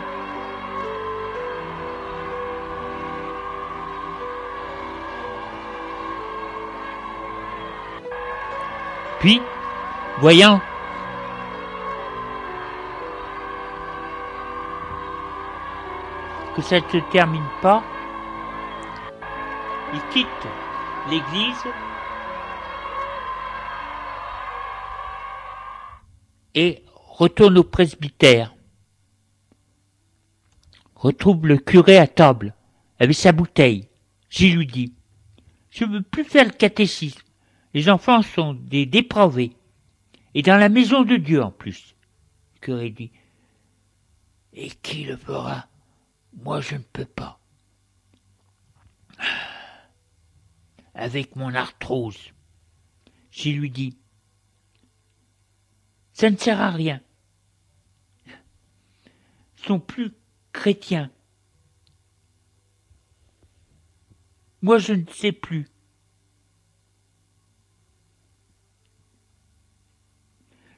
Puis, 9.19 9.41
voyant 10.19 10.61
que 16.55 16.61
ça 16.61 16.79
ne 16.79 16.87
se 16.89 16.97
termine 17.11 17.43
pas, 17.61 17.83
il 19.93 20.01
quitte 20.13 20.47
l'église 21.09 21.65
et 26.55 26.83
retourne 26.93 27.57
au 27.57 27.63
presbytère. 27.63 28.55
Retrouve 30.95 31.47
le 31.47 31.57
curé 31.57 31.97
à 31.97 32.07
table, 32.07 32.53
avec 32.99 33.15
sa 33.15 33.31
bouteille. 33.31 33.87
J'y 34.29 34.51
lui 34.51 34.67
dis, 34.67 34.93
je 35.69 35.85
veux 35.85 36.01
plus 36.01 36.23
faire 36.23 36.45
le 36.45 36.51
catéchisme. 36.51 37.21
Les 37.73 37.89
enfants 37.89 38.21
sont 38.21 38.53
des 38.53 38.85
dépravés. 38.85 39.55
Et 40.33 40.41
dans 40.41 40.57
la 40.57 40.69
maison 40.69 41.03
de 41.03 41.15
Dieu 41.15 41.41
en 41.41 41.51
plus. 41.51 41.95
Le 42.55 42.59
curé 42.59 42.89
dit, 42.89 43.11
et 44.53 44.69
qui 44.69 45.05
le 45.05 45.17
fera? 45.17 45.67
Moi 46.43 46.61
je 46.61 46.75
ne 46.75 46.83
peux 46.93 47.05
pas. 47.05 47.39
Avec 50.93 51.35
mon 51.35 51.53
arthrose. 51.53 52.33
J'y 53.31 53.53
lui 53.53 53.69
dis, 53.69 53.97
ça 56.19 56.29
ne 56.29 56.35
sert 56.35 56.59
à 56.59 56.69
rien. 56.69 57.01
Ils 58.27 59.65
sont 59.65 59.79
plus 59.79 60.11
chrétiens. 60.51 61.09
Moi, 64.61 64.79
je 64.79 64.91
ne 64.91 65.05
sais 65.05 65.31
plus. 65.31 65.69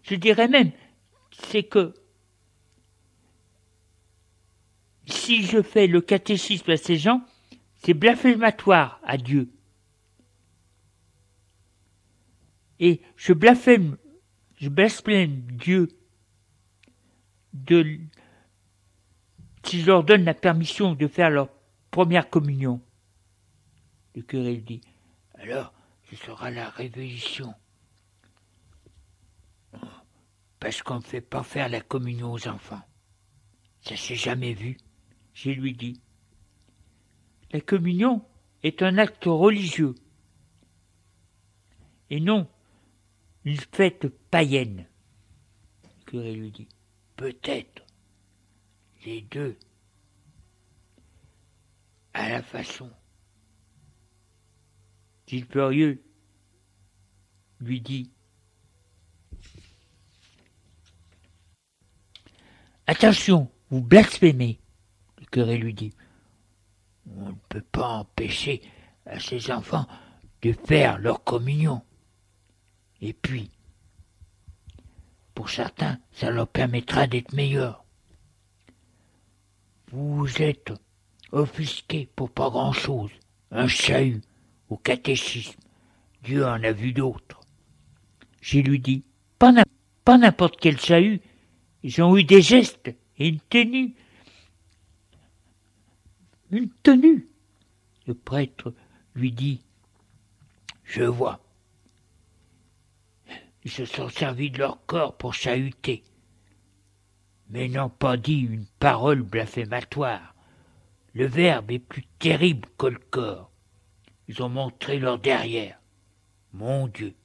Je 0.03 0.13
dirais 0.13 0.47
même, 0.47 0.73
c'est 1.31 1.63
que 1.63 1.95
si 5.07 5.41
je 5.41 5.63
fais 5.63 5.87
le 5.87 6.01
catéchisme 6.01 6.69
à 6.69 6.77
ces 6.77 6.97
gens, 6.97 7.25
c'est 7.77 7.95
blasphématoire 7.95 9.01
à 9.03 9.17
Dieu. 9.17 9.51
Et 12.79 13.01
je 13.15 13.33
blasphème 13.33 13.97
je 14.61 14.69
blasphème 14.69 15.41
Dieu 15.57 15.87
de, 17.53 17.99
je 19.67 19.85
leur 19.85 20.03
donne 20.03 20.23
la 20.23 20.35
permission 20.35 20.93
de 20.93 21.07
faire 21.07 21.31
leur 21.31 21.49
première 21.89 22.29
communion. 22.29 22.79
Le 24.15 24.21
curé 24.21 24.57
dit, 24.57 24.81
alors 25.33 25.73
ce 26.09 26.15
sera 26.15 26.51
la 26.51 26.69
révolution. 26.69 27.55
Parce 30.59 30.83
qu'on 30.83 30.97
ne 30.97 31.01
fait 31.01 31.21
pas 31.21 31.41
faire 31.41 31.67
la 31.67 31.81
communion 31.81 32.31
aux 32.31 32.47
enfants. 32.47 32.83
Ça 33.81 33.97
s'est 33.97 34.15
jamais 34.15 34.53
vu. 34.53 34.77
Je 35.33 35.49
lui 35.49 35.73
dit, 35.73 35.99
la 37.51 37.61
communion 37.61 38.23
est 38.61 38.83
un 38.83 38.99
acte 38.99 39.25
religieux 39.25 39.95
et 42.11 42.19
non 42.19 42.47
une 43.45 43.57
fête 43.57 44.07
païenne. 44.29 44.87
Le 45.83 46.05
curé 46.05 46.33
lui 46.33 46.51
dit, 46.51 46.67
peut-être 47.15 47.83
les 49.05 49.21
deux 49.21 49.57
à 52.13 52.29
la 52.29 52.41
façon. 52.41 52.91
Gilles 55.27 55.47
lui 57.61 57.79
dit 57.79 58.11
Attention, 62.85 63.49
vous 63.69 63.81
blasphémez. 63.81 64.59
Le 65.19 65.25
curé 65.27 65.57
lui 65.57 65.73
dit 65.73 65.93
On 67.15 67.29
ne 67.29 67.35
peut 67.47 67.61
pas 67.61 67.87
empêcher 67.87 68.61
à 69.05 69.19
ces 69.21 69.51
enfants 69.51 69.87
de 70.41 70.51
faire 70.51 70.97
leur 70.97 71.23
communion. 71.23 71.81
Et 73.01 73.13
puis, 73.13 73.49
pour 75.33 75.49
certains, 75.49 75.99
ça 76.11 76.29
leur 76.29 76.47
permettra 76.47 77.07
d'être 77.07 77.33
meilleurs. 77.33 77.83
Vous 79.91 80.41
êtes 80.41 80.71
offusqués 81.31 82.09
pour 82.15 82.29
pas 82.29 82.49
grand-chose, 82.49 83.11
un 83.49 83.67
chahut 83.67 84.21
au 84.69 84.77
catéchisme. 84.77 85.59
Dieu 86.23 86.45
en 86.45 86.63
a 86.63 86.71
vu 86.71 86.93
d'autres. 86.93 87.41
J'ai 88.41 88.61
lui 88.61 88.79
dit, 88.79 89.03
pas 89.39 89.51
n'importe 90.17 90.59
quel 90.59 90.79
chahut, 90.79 91.21
ils 91.83 92.01
ont 92.01 92.15
eu 92.15 92.23
des 92.23 92.41
gestes 92.41 92.95
et 93.17 93.27
une 93.27 93.39
tenue. 93.39 93.95
Une 96.51 96.69
tenue. 96.83 97.27
Le 98.05 98.13
prêtre 98.13 98.73
lui 99.15 99.31
dit, 99.31 99.61
je 100.83 101.03
vois. 101.03 101.39
Ils 103.63 103.71
se 103.71 103.85
sont 103.85 104.09
servis 104.09 104.49
de 104.49 104.57
leur 104.57 104.85
corps 104.85 105.17
pour 105.17 105.33
chahuter, 105.33 106.03
mais 107.49 107.67
n'ont 107.67 107.89
pas 107.89 108.17
dit 108.17 108.39
une 108.39 108.65
parole 108.79 109.21
blasphématoire. 109.21 110.35
Le 111.13 111.27
verbe 111.27 111.71
est 111.71 111.79
plus 111.79 112.05
terrible 112.19 112.67
que 112.77 112.87
le 112.87 112.99
corps. 112.99 113.51
Ils 114.27 114.41
ont 114.41 114.49
montré 114.49 114.97
leur 114.97 115.19
derrière. 115.19 115.79
Mon 116.53 116.87
Dieu. 116.87 117.15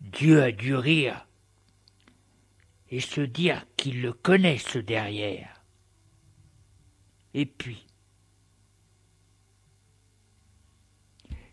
Dieu 0.00 0.42
a 0.42 0.52
dû 0.52 0.74
rire 0.74 1.26
et 2.90 3.00
se 3.00 3.20
dire 3.20 3.64
qu'il 3.76 4.02
le 4.02 4.12
connaît 4.12 4.58
ce 4.58 4.78
derrière. 4.78 5.62
Et 7.34 7.46
puis, 7.46 7.86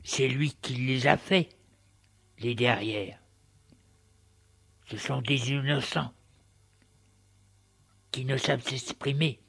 c'est 0.04 0.28
lui 0.28 0.54
qui 0.62 0.76
les 0.76 1.08
a 1.08 1.18
faits 1.18 1.59
les 2.40 2.56
derrière. 2.56 3.20
Ce 4.86 4.98
sont 4.98 5.22
des 5.22 5.52
innocents 5.52 6.14
qui 8.12 8.26
ne 8.26 8.38
savent 8.38 8.64
s'exprimer 8.64 9.40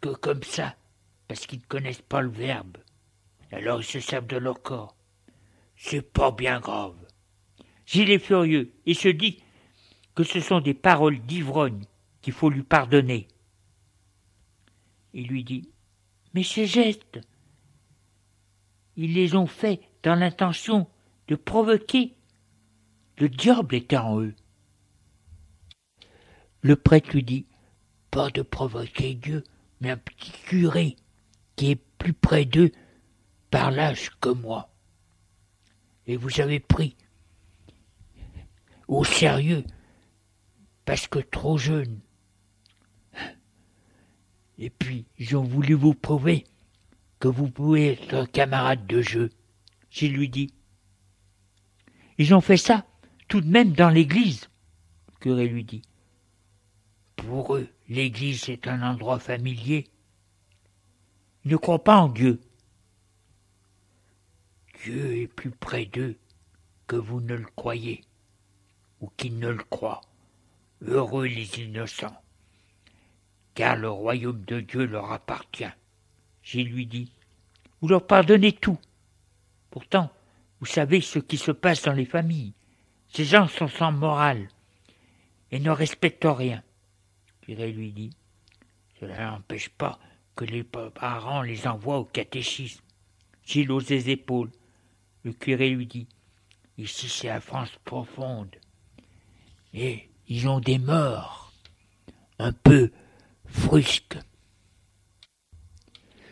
que 0.00 0.10
comme 0.10 0.42
ça, 0.42 0.76
parce 1.26 1.46
qu'ils 1.46 1.60
ne 1.60 1.64
connaissent 1.64 2.02
pas 2.02 2.20
le 2.20 2.30
verbe. 2.30 2.78
Alors 3.50 3.80
ils 3.80 3.86
se 3.86 4.00
servent 4.00 4.26
de 4.26 4.36
leur 4.36 4.62
corps. 4.62 4.94
C'est 5.76 6.02
pas 6.02 6.30
bien 6.30 6.60
grave. 6.60 6.96
Gilles 7.86 8.10
est 8.10 8.18
furieux 8.18 8.72
et 8.84 8.94
se 8.94 9.08
dit 9.08 9.42
que 10.14 10.24
ce 10.24 10.40
sont 10.40 10.60
des 10.60 10.74
paroles 10.74 11.20
d'ivrogne 11.20 11.84
qu'il 12.20 12.32
faut 12.32 12.50
lui 12.50 12.62
pardonner. 12.62 13.28
Il 15.14 15.28
lui 15.28 15.44
dit 15.44 15.70
Mais 16.34 16.42
ces 16.42 16.66
gestes, 16.66 17.20
ils 18.96 19.14
les 19.14 19.34
ont 19.34 19.46
faits 19.46 19.80
l'intention 20.14 20.88
de 21.28 21.36
provoquer 21.36 22.14
Le 23.18 23.28
diable 23.28 23.74
était 23.74 23.96
en 23.96 24.20
eux. 24.20 24.34
Le 26.62 26.76
prêtre 26.76 27.10
lui 27.12 27.22
dit 27.22 27.46
Pas 28.10 28.30
de 28.30 28.42
provoquer 28.42 29.14
Dieu, 29.14 29.44
mais 29.80 29.90
un 29.90 29.96
petit 29.96 30.32
curé 30.32 30.96
qui 31.56 31.72
est 31.72 31.82
plus 31.98 32.12
près 32.12 32.44
d'eux 32.44 32.72
par 33.50 33.70
l'âge 33.70 34.10
que 34.20 34.28
moi. 34.28 34.70
Et 36.06 36.16
vous 36.16 36.40
avez 36.40 36.60
pris 36.60 36.96
au 38.86 39.04
sérieux 39.04 39.64
parce 40.84 41.06
que 41.06 41.18
trop 41.18 41.58
jeune. 41.58 42.00
Et 44.58 44.70
puis, 44.70 45.06
ils 45.18 45.36
ont 45.36 45.44
voulu 45.44 45.74
vous 45.74 45.94
prouver 45.94 46.44
que 47.20 47.28
vous 47.28 47.48
pouvez 47.48 47.92
être 47.92 48.14
un 48.14 48.26
camarade 48.26 48.86
de 48.86 49.02
jeu. 49.02 49.30
J'ai 49.90 50.08
lui 50.08 50.28
dit. 50.28 50.52
Ils 52.18 52.34
ont 52.34 52.40
fait 52.40 52.56
ça, 52.56 52.86
tout 53.28 53.40
de 53.40 53.48
même 53.48 53.72
dans 53.72 53.90
l'église, 53.90 54.48
le 55.08 55.18
curé 55.20 55.48
lui 55.48 55.64
dit. 55.64 55.82
Pour 57.16 57.56
eux, 57.56 57.68
l'église 57.88 58.48
est 58.48 58.66
un 58.66 58.82
endroit 58.82 59.18
familier. 59.18 59.86
Ils 61.44 61.52
ne 61.52 61.56
croient 61.56 61.84
pas 61.84 61.98
en 61.98 62.08
Dieu. 62.08 62.40
Dieu 64.82 65.16
est 65.16 65.28
plus 65.28 65.50
près 65.50 65.86
d'eux 65.86 66.16
que 66.86 66.96
vous 66.96 67.20
ne 67.20 67.34
le 67.34 67.46
croyez, 67.56 68.02
ou 69.00 69.10
qu'ils 69.16 69.38
ne 69.38 69.48
le 69.48 69.64
croient. 69.64 70.00
Heureux 70.80 71.26
les 71.26 71.60
innocents, 71.60 72.16
car 73.54 73.76
le 73.76 73.90
royaume 73.90 74.44
de 74.44 74.60
Dieu 74.60 74.86
leur 74.86 75.10
appartient. 75.10 75.64
J'ai 76.42 76.62
lui 76.62 76.86
dit, 76.86 77.12
vous 77.80 77.88
leur 77.88 78.06
pardonnez 78.06 78.52
tout. 78.52 78.78
Pourtant, 79.70 80.10
vous 80.60 80.66
savez 80.66 81.00
ce 81.00 81.18
qui 81.18 81.36
se 81.36 81.52
passe 81.52 81.82
dans 81.82 81.92
les 81.92 82.04
familles. 82.04 82.54
Ces 83.08 83.24
gens 83.24 83.48
sont 83.48 83.68
sans 83.68 83.92
morale 83.92 84.48
et 85.50 85.60
ne 85.60 85.70
respectent 85.70 86.24
rien. 86.24 86.62
Curé 87.42 87.72
lui 87.72 87.92
dit, 87.92 88.10
cela 89.00 89.30
n'empêche 89.30 89.68
pas 89.70 89.98
que 90.36 90.44
les 90.44 90.64
parents 90.64 91.42
les 91.42 91.66
envoient 91.66 91.98
au 91.98 92.04
catéchisme. 92.04 92.82
Gilles 93.44 93.70
hausse 93.70 93.88
les 93.88 94.10
épaules. 94.10 94.50
Le 95.24 95.32
curé 95.32 95.70
lui 95.70 95.86
dit, 95.86 96.06
ici 96.76 97.08
c'est 97.08 97.28
la 97.28 97.40
France 97.40 97.72
profonde. 97.84 98.54
Et 99.72 100.08
ils 100.28 100.48
ont 100.48 100.60
des 100.60 100.78
morts, 100.78 101.52
un 102.38 102.52
peu 102.52 102.90
frusques. 103.46 104.18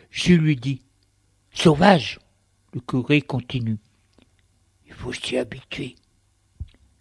Je 0.09 0.33
lui 0.33 0.55
dis, 0.55 0.81
sauvage, 1.51 2.19
le 2.73 2.81
curé 2.81 3.21
continue. 3.21 3.77
Il 4.85 4.93
faut 4.93 5.13
s'y 5.13 5.37
habituer. 5.37 5.95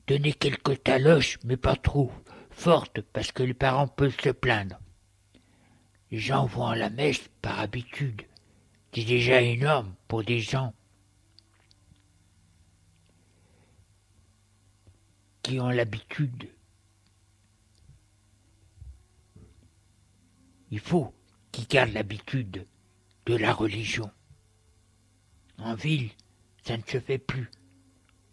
Donner 0.06 0.32
quelques 0.32 0.82
taloches, 0.82 1.38
mais 1.44 1.56
pas 1.56 1.76
trop 1.76 2.12
fortes, 2.50 3.00
parce 3.00 3.32
que 3.32 3.42
les 3.42 3.54
parents 3.54 3.88
peuvent 3.88 4.20
se 4.20 4.30
plaindre. 4.30 4.78
Les 6.10 6.18
gens 6.18 6.46
vont 6.46 6.66
à 6.66 6.76
la 6.76 6.90
messe 6.90 7.28
par 7.42 7.58
habitude. 7.58 8.22
C'est 8.94 9.04
déjà 9.04 9.42
énorme 9.42 9.94
pour 10.08 10.24
des 10.24 10.40
gens 10.40 10.72
qui 15.42 15.60
ont 15.60 15.68
l'habitude. 15.68 16.48
Il 20.70 20.80
faut 20.80 21.12
qu'ils 21.52 21.66
gardent 21.66 21.92
l'habitude 21.92 22.66
de 23.26 23.36
la 23.36 23.52
religion. 23.52 24.10
En 25.58 25.74
ville, 25.74 26.10
ça 26.64 26.76
ne 26.76 26.82
se 26.82 27.00
fait 27.00 27.18
plus. 27.18 27.50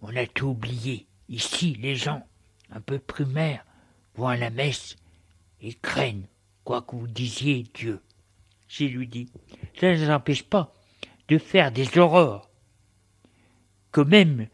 On 0.02 0.16
a 0.16 0.28
tout 0.28 0.48
oublié. 0.48 1.08
Ici, 1.30 1.76
les 1.76 1.96
gens, 1.96 2.28
un 2.70 2.82
peu 2.82 3.00
primaires, 3.00 3.66
vont 4.16 4.28
à 4.28 4.38
la 4.38 4.50
messe 4.50 4.98
et 5.62 5.74
craignent, 5.74 6.28
quoi 6.64 6.82
que 6.82 6.96
vous 6.96 7.08
disiez 7.08 7.64
Dieu. 7.74 8.02
J'ai 8.68 8.88
lui 8.88 9.08
dit, 9.08 9.30
ça 9.80 9.94
ne 9.94 9.98
nous 9.98 10.10
empêche 10.10 10.44
pas 10.44 10.74
de 11.28 11.38
faire 11.38 11.72
des 11.72 11.98
horreurs 11.98 12.50
que 13.92 14.02
même 14.02 14.48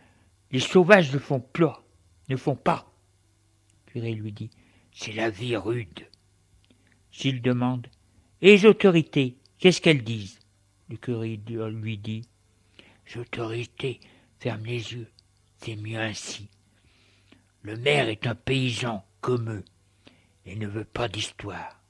les 0.52 0.60
sauvages 0.60 1.12
ne 1.12 1.18
font 1.20 1.40
pas. 1.40 1.84
Ne 2.28 2.36
font 2.36 2.56
pas. 2.56 2.92
curé 3.88 4.14
lui 4.14 4.32
dit, 4.32 4.52
c'est 4.92 5.14
la 5.14 5.32
vie 5.32 5.56
rude. 5.56 6.08
S'il 7.12 7.42
demande, 7.42 7.88
et 8.42 8.52
les 8.52 8.66
autorités, 8.66 9.38
qu'est-ce 9.58 9.82
qu'elles 9.82 10.04
disent? 10.04 10.40
Le 10.90 10.98
curé 10.98 11.40
lui 11.72 11.98
dit, 11.98 12.22
les 12.22 12.28
autorités 13.18 14.00
ferment 14.40 14.66
les 14.66 14.94
yeux, 14.94 15.12
c'est 15.58 15.76
mieux 15.76 16.00
ainsi. 16.00 16.50
Le 17.62 17.76
maire 17.76 18.10
est 18.10 18.28
un 18.28 18.36
paysan 18.36 19.06
comme 19.22 19.52
eux 19.52 19.66
et 20.46 20.56
ne 20.56 20.68
veut 20.68 20.86
pas 20.86 21.08
d'histoire. 21.08 21.82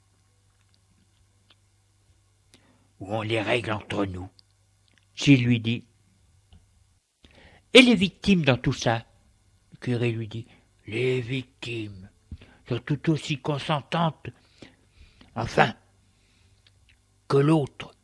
Ou 2.98 3.14
on 3.14 3.22
les 3.22 3.40
règle 3.40 3.72
entre 3.72 4.04
nous? 4.04 4.28
S'il 5.14 5.44
lui 5.44 5.60
dit 5.60 5.84
Et 7.72 7.82
les 7.82 7.94
victimes 7.94 8.44
dans 8.44 8.58
tout 8.58 8.72
ça? 8.72 9.06
Le 9.72 9.78
curé 9.78 10.10
lui 10.12 10.28
dit 10.28 10.46
Les 10.86 11.20
victimes 11.20 12.10
sont 12.68 12.78
tout 12.80 13.10
aussi 13.10 13.38
consentantes, 13.38 14.28
enfin, 15.34 15.74
que 17.28 17.36
l'autre. 17.36 17.94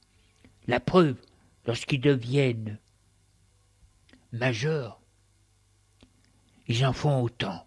La 0.67 0.81
preuve, 0.81 1.17
lorsqu'ils 1.67 2.01
deviennent 2.01 2.79
majeurs, 4.33 5.01
ils 6.67 6.85
en 6.85 6.93
font 6.93 7.23
autant. 7.23 7.67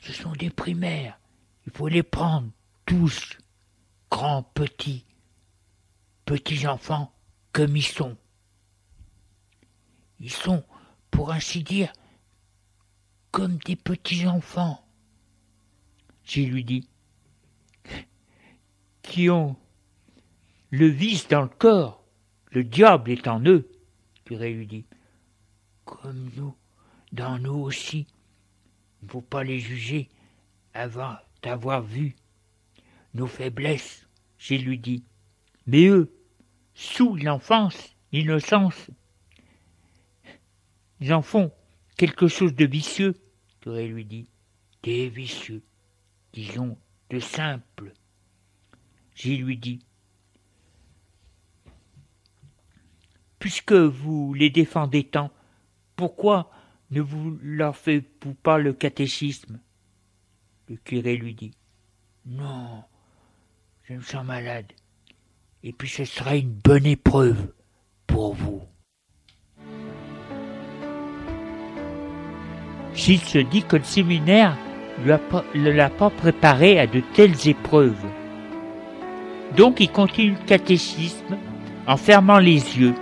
Ce 0.00 0.12
sont 0.12 0.32
des 0.32 0.50
primaires. 0.50 1.18
Il 1.66 1.72
faut 1.72 1.88
les 1.88 2.02
prendre 2.02 2.50
tous, 2.84 3.38
grands, 4.10 4.42
petits, 4.42 5.06
petits 6.26 6.66
enfants, 6.66 7.14
comme 7.52 7.76
ils 7.76 7.82
sont. 7.82 8.16
Ils 10.20 10.30
sont, 10.30 10.62
pour 11.10 11.32
ainsi 11.32 11.62
dire, 11.62 11.92
comme 13.30 13.56
des 13.58 13.76
petits 13.76 14.26
enfants. 14.26 14.86
J'ai 16.24 16.44
lui 16.44 16.64
dit, 16.64 16.88
qui 19.02 19.30
ont 19.30 19.56
le 20.70 20.86
vice 20.88 21.28
dans 21.28 21.42
le 21.42 21.48
corps, 21.48 22.04
le 22.50 22.64
diable 22.64 23.10
est 23.10 23.28
en 23.28 23.40
eux. 23.44 23.70
Curé 24.24 24.52
lui 24.52 24.66
dit, 24.66 24.84
comme 25.84 26.30
nous, 26.36 26.54
dans 27.12 27.38
nous 27.38 27.54
aussi. 27.54 28.06
Il 29.02 29.06
ne 29.06 29.10
faut 29.10 29.20
pas 29.20 29.44
les 29.44 29.58
juger 29.58 30.08
avant 30.72 31.16
d'avoir 31.42 31.82
vu 31.82 32.16
nos 33.12 33.26
faiblesses, 33.26 34.06
j'ai 34.38 34.58
lui 34.58 34.78
dit. 34.78 35.04
Mais 35.66 35.86
eux, 35.86 36.10
sous 36.74 37.16
l'enfance, 37.16 37.96
l'innocence, 38.12 38.90
ils 41.00 41.12
en 41.12 41.22
font 41.22 41.52
quelque 41.96 42.28
chose 42.28 42.54
de 42.54 42.64
vicieux, 42.64 43.14
j'aurais 43.62 43.86
lui 43.86 44.04
dit. 44.04 44.28
Des 44.82 45.08
vicieux, 45.08 45.62
disons, 46.32 46.76
de 47.10 47.18
simple. 47.20 47.92
J'ai 49.14 49.36
lui 49.36 49.56
dit. 49.56 49.80
Puisque 53.44 53.74
vous 53.74 54.32
les 54.32 54.48
défendez 54.48 55.04
tant, 55.04 55.30
pourquoi 55.96 56.50
ne 56.90 57.02
vous 57.02 57.38
leur 57.42 57.76
faites-vous 57.76 58.32
pas 58.32 58.56
le 58.56 58.72
catéchisme? 58.72 59.60
Le 60.66 60.76
curé 60.76 61.18
lui 61.18 61.34
dit. 61.34 61.50
Non, 62.24 62.84
je 63.82 63.92
me 63.92 64.00
sens 64.00 64.24
malade. 64.24 64.72
Et 65.62 65.74
puis 65.74 65.90
ce 65.90 66.06
sera 66.06 66.36
une 66.36 66.54
bonne 66.54 66.86
épreuve 66.86 67.52
pour 68.06 68.32
vous. 68.32 68.62
Gilles 72.94 73.20
se 73.20 73.40
dit 73.40 73.62
que 73.62 73.76
le 73.76 73.84
séminaire 73.84 74.56
ne 75.04 75.70
l'a 75.70 75.90
pas 75.90 76.08
préparé 76.08 76.80
à 76.80 76.86
de 76.86 77.02
telles 77.12 77.46
épreuves. 77.46 78.06
Donc 79.54 79.80
il 79.80 79.92
continue 79.92 80.30
le 80.30 80.46
catéchisme 80.46 81.36
en 81.86 81.98
fermant 81.98 82.38
les 82.38 82.78
yeux. 82.78 82.94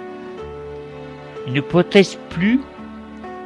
Ne 1.48 1.60
proteste 1.60 2.18
plus 2.30 2.60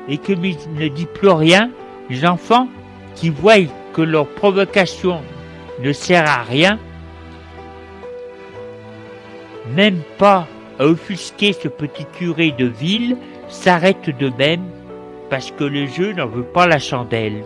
et 0.08 0.18
qu'il 0.18 0.40
ne 0.40 0.88
dit 0.88 1.06
plus 1.06 1.28
rien, 1.28 1.70
les 2.10 2.24
enfants 2.24 2.68
qui 3.14 3.30
voient 3.30 3.54
que 3.92 4.02
leur 4.02 4.26
provocation 4.26 5.20
ne 5.82 5.92
sert 5.92 6.28
à 6.28 6.42
rien, 6.42 6.78
même 9.74 10.00
pas 10.18 10.46
à 10.78 10.86
offusquer 10.86 11.52
ce 11.52 11.68
petit 11.68 12.06
curé 12.18 12.52
de 12.52 12.66
ville, 12.66 13.16
s'arrêtent 13.48 14.16
de 14.16 14.30
même 14.38 14.64
parce 15.30 15.50
que 15.50 15.64
le 15.64 15.86
jeu 15.86 16.12
n'en 16.12 16.26
veut 16.26 16.44
pas 16.44 16.66
la 16.66 16.78
chandelle. 16.78 17.44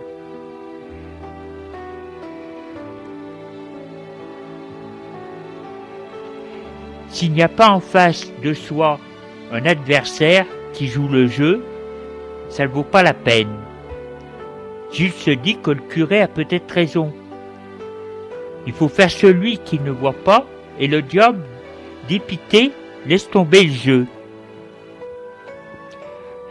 S'il 7.09 7.33
n'y 7.33 7.41
a 7.41 7.49
pas 7.49 7.69
en 7.69 7.79
face 7.79 8.31
de 8.43 8.53
soi 8.53 8.99
un 9.51 9.65
adversaire 9.65 10.45
qui 10.73 10.87
joue 10.87 11.07
le 11.07 11.27
jeu, 11.27 11.63
ça 12.49 12.63
ne 12.63 12.69
vaut 12.69 12.83
pas 12.83 13.03
la 13.03 13.13
peine. 13.13 13.53
Gilles 14.91 15.11
se 15.11 15.31
dit 15.31 15.57
que 15.57 15.71
le 15.71 15.81
curé 15.81 16.21
a 16.21 16.27
peut-être 16.27 16.71
raison. 16.71 17.13
Il 18.65 18.73
faut 18.73 18.89
faire 18.89 19.11
celui 19.11 19.57
qui 19.57 19.79
ne 19.79 19.91
voit 19.91 20.13
pas, 20.13 20.45
et 20.79 20.87
le 20.87 21.01
diable, 21.01 21.43
dépité, 22.07 22.71
laisse 23.05 23.29
tomber 23.29 23.63
le 23.63 23.73
jeu. 23.73 24.07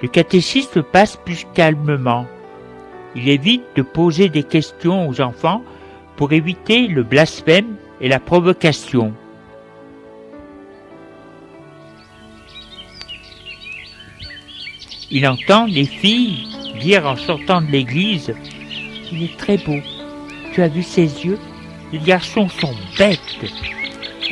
Le 0.02 0.08
catéchisme 0.08 0.82
passe 0.82 1.16
plus 1.16 1.46
calmement. 1.54 2.26
Il 3.14 3.28
évite 3.28 3.64
de 3.76 3.82
poser 3.82 4.28
des 4.28 4.42
questions 4.42 5.08
aux 5.08 5.20
enfants 5.20 5.62
pour 6.16 6.32
éviter 6.32 6.86
le 6.86 7.02
blasphème 7.02 7.76
et 8.00 8.08
la 8.08 8.20
provocation. 8.20 9.12
Il 15.12 15.26
entend 15.26 15.66
les 15.66 15.86
filles 15.86 16.46
dire 16.80 17.04
en 17.04 17.16
sortant 17.16 17.60
de 17.60 17.66
l'église 17.66 18.32
Il 19.10 19.24
est 19.24 19.36
très 19.36 19.58
beau. 19.58 19.78
Tu 20.52 20.62
as 20.62 20.68
vu 20.68 20.84
ses 20.84 21.24
yeux? 21.24 21.38
Les 21.92 21.98
garçons 21.98 22.48
sont 22.48 22.74
bêtes. 22.96 23.18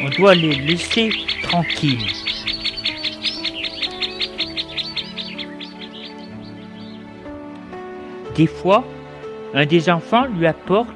On 0.00 0.08
doit 0.10 0.36
les 0.36 0.54
laisser 0.54 1.10
tranquilles. 1.42 2.12
Des 8.36 8.46
fois, 8.46 8.84
un 9.54 9.66
des 9.66 9.90
enfants 9.90 10.26
lui 10.26 10.46
apporte, 10.46 10.94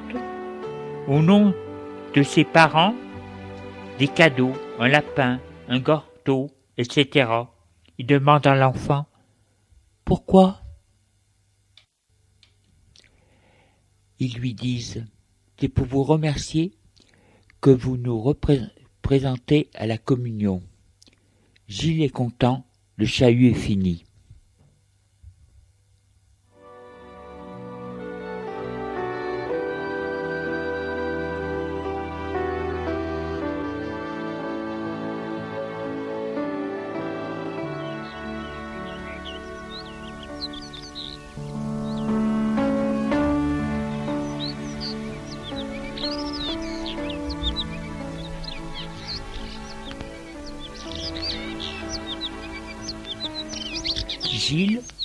au 1.09 1.19
nom 1.19 1.53
de 2.15 2.23
ses 2.23 2.45
parents, 2.45 2.95
des 3.99 4.07
cadeaux, 4.07 4.53
un 4.79 4.87
lapin, 4.87 5.39
un 5.67 5.79
gâteau, 5.79 6.49
etc. 6.77 7.27
Il 7.97 8.05
demande 8.05 8.47
à 8.47 8.55
l'enfant 8.55 9.05
Pourquoi? 10.05 10.61
Ils 14.19 14.37
lui 14.37 14.53
disent 14.53 15.05
C'est 15.59 15.69
pour 15.69 15.85
vous 15.85 16.03
remercier 16.03 16.77
que 17.61 17.69
vous 17.69 17.97
nous 17.97 18.21
représentez 18.21 19.69
à 19.73 19.87
la 19.87 19.97
communion. 19.97 20.61
Gilles 21.67 22.03
est 22.03 22.09
content, 22.09 22.65
le 22.97 23.05
chahut 23.05 23.47
est 23.47 23.53
fini. 23.53 24.03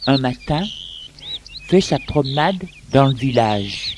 Un 0.08 0.16
matin, 0.16 0.62
fait 1.66 1.82
sa 1.82 1.98
promenade 1.98 2.64
dans 2.92 3.08
le 3.08 3.14
village. 3.14 3.94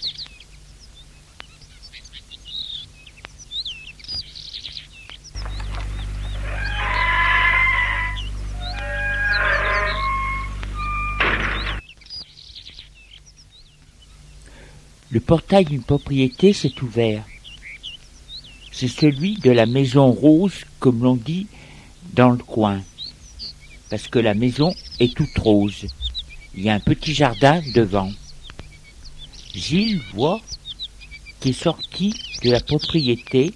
Le 15.12 15.20
portail 15.20 15.64
d'une 15.64 15.82
propriété 15.84 16.52
s'est 16.52 16.74
ouvert. 16.82 17.22
C'est 18.72 18.88
celui 18.88 19.38
de 19.38 19.52
la 19.52 19.66
maison 19.66 20.10
rose, 20.10 20.64
comme 20.80 21.04
l'on 21.04 21.14
dit 21.14 21.46
dans 22.14 22.30
le 22.30 22.38
coin 22.38 22.82
parce 23.90 24.08
que 24.08 24.18
la 24.18 24.34
maison 24.34 24.72
est 25.00 25.14
toute 25.14 25.36
rose. 25.38 25.86
Il 26.54 26.62
y 26.62 26.70
a 26.70 26.74
un 26.74 26.80
petit 26.80 27.12
jardin 27.12 27.60
devant. 27.74 28.10
Gilles 29.54 30.00
voit 30.14 30.40
qu'est 31.40 31.52
sorti 31.52 32.14
de 32.42 32.50
la 32.50 32.60
propriété 32.60 33.52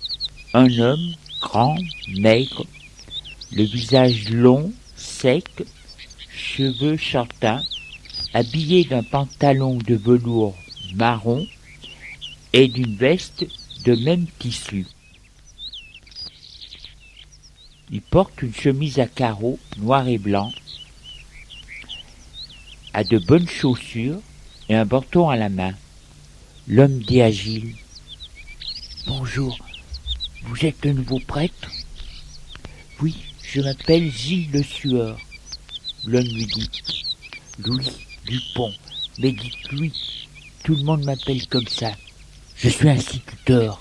un 0.52 0.78
homme 0.78 1.14
grand, 1.40 1.76
maigre, 2.18 2.66
le 3.52 3.64
visage 3.64 4.30
long, 4.30 4.72
sec, 4.96 5.64
cheveux 6.30 6.96
châtains, 6.96 7.62
habillé 8.32 8.84
d'un 8.84 9.02
pantalon 9.02 9.78
de 9.86 9.94
velours 9.94 10.56
marron 10.94 11.46
et 12.52 12.68
d'une 12.68 12.96
veste 12.96 13.46
de 13.84 13.94
même 13.94 14.26
tissu. 14.38 14.86
Il 17.94 18.02
porte 18.02 18.42
une 18.42 18.52
chemise 18.52 18.98
à 18.98 19.06
carreaux 19.06 19.56
noir 19.76 20.08
et 20.08 20.18
blanc, 20.18 20.52
a 22.92 23.04
de 23.04 23.18
bonnes 23.18 23.46
chaussures 23.46 24.18
et 24.68 24.74
un 24.74 24.84
bâton 24.84 25.28
à 25.28 25.36
la 25.36 25.48
main. 25.48 25.74
L'homme 26.66 26.98
dit 26.98 27.22
à 27.22 27.30
Gilles 27.30 27.76
Bonjour, 29.06 29.56
vous 30.42 30.66
êtes 30.66 30.84
le 30.84 30.94
nouveau 30.94 31.20
prêtre? 31.20 31.70
Oui, 33.00 33.14
je 33.44 33.60
m'appelle 33.60 34.10
Gilles 34.10 34.50
le 34.50 34.64
Sueur. 34.64 35.16
L'homme 36.04 36.24
lui 36.24 36.46
dit 36.46 36.70
Louis 37.60 37.92
Dupont, 38.26 38.74
mais 39.20 39.30
dites-lui, 39.30 39.92
tout 40.64 40.74
le 40.74 40.82
monde 40.82 41.04
m'appelle 41.04 41.46
comme 41.46 41.68
ça. 41.68 41.92
Je 42.56 42.70
suis 42.70 42.88
instituteur. 42.88 43.80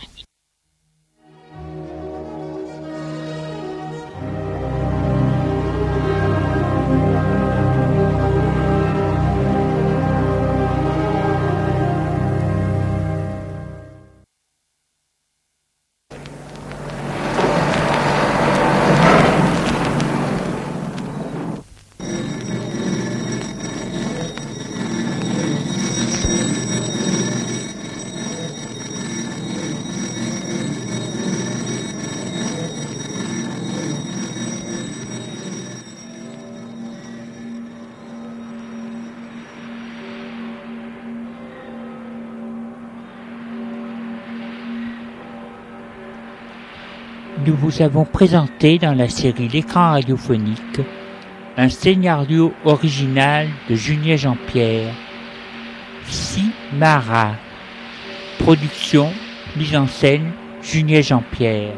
Vous 47.74 47.82
avons 47.82 48.06
présenté 48.06 48.78
dans 48.78 48.94
la 48.94 49.10
série 49.10 49.48
L'écran 49.48 49.94
radiophonique 49.94 50.82
un 51.58 51.69
scénario 51.69 52.54
original 52.65 53.48
de 53.67 53.76
Julien 53.76 54.15
Jean-Pierre, 54.15 54.94
Simara. 56.08 57.36
Production, 58.40 59.12
mise 59.56 59.76
en 59.76 59.88
scène, 59.88 60.32
Julien 60.62 61.02
Jean-Pierre. 61.02 61.74